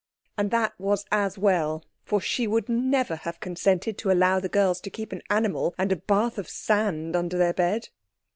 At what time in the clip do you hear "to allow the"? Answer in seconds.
3.99-4.49